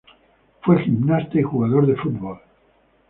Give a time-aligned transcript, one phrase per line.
[0.63, 2.39] Fue gimnasta y jugador de fútbol.